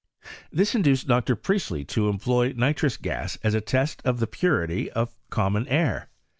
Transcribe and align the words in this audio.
This 0.51 0.73
in 0.73 0.81
duced 0.81 1.07
Dr. 1.07 1.35
Priestley 1.35 1.85
to 1.85 2.09
employ 2.09 2.53
nitrous 2.57 2.97
gas 2.97 3.37
as 3.43 3.53
a 3.53 3.61
test 3.61 4.01
of 4.03 4.19
the 4.19 4.25
purity 4.25 4.89
of 4.93 5.15
common 5.29 5.67
air. 5.67 6.09